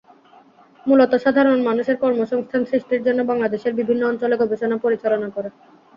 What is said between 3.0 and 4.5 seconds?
জন্য বাংলাদেশের বিভিন্ন অঞ্চলে